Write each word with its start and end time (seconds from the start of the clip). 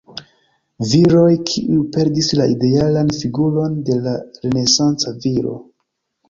Viroj, 0.93 1.33
kiuj 1.49 1.81
perdis 1.97 2.29
la 2.39 2.47
idealan 2.53 3.13
figuron 3.19 3.77
de 3.91 3.99
la 4.07 4.15
renesanca 4.47 5.15
viro. 5.27 5.55